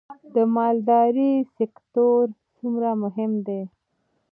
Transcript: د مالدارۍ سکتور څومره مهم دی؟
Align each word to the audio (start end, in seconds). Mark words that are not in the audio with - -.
د 0.35 0.35
مالدارۍ 0.55 1.33
سکتور 1.57 2.23
څومره 2.57 2.89
مهم 3.03 3.31
دی؟ 3.47 3.61